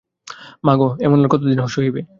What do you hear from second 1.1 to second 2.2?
আর কতদিন সহিবে।